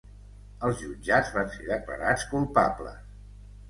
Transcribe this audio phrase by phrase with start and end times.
[0.69, 3.19] Els jutjats van ser declarats culpables.